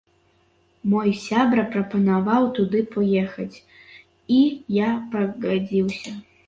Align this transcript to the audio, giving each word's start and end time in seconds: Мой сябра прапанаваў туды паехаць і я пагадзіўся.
Мой 0.93 1.09
сябра 1.25 1.65
прапанаваў 1.75 2.49
туды 2.57 2.79
паехаць 2.97 3.57
і 4.39 4.43
я 4.83 4.89
пагадзіўся. 5.15 6.11